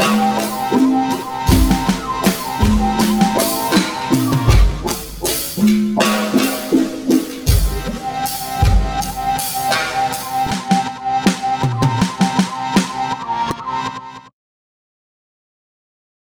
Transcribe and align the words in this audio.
Bye. 0.00 0.36